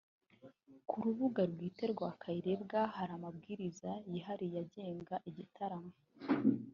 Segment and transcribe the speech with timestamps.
[0.87, 5.91] Ku rubuga bwite rwa Kayirebwa hari amabwiriza yihariye agenga igitaramo